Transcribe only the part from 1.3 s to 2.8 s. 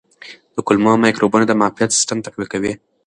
د معافیت سیستم تقویه کوي.